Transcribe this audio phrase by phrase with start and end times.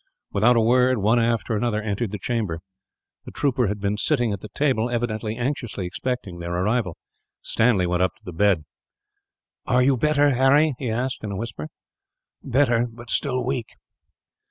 [0.33, 2.61] Without a word, one after another entered the chamber.
[3.25, 6.97] The trooper had been sitting at the table, evidently anxiously expecting their arrival.
[7.43, 8.65] Stanley went up to the bed.
[9.67, 11.67] "Are you better, Harry?" he asked, in a whisper.
[12.41, 13.67] "Better, but still weak."